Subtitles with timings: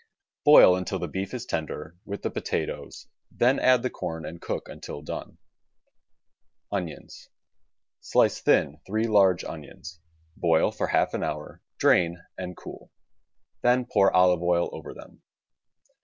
[0.45, 4.67] Boil until the beef is tender, with the potatoes, then add the corn and cook
[4.67, 5.37] until done.
[6.71, 7.29] Onions—
[8.01, 9.99] Slice thin three large onions—
[10.35, 12.89] boil for half an hour, drain and cool.
[13.61, 15.21] Then pour olive oil over them.